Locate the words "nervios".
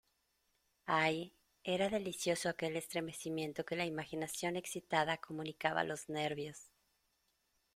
6.09-6.71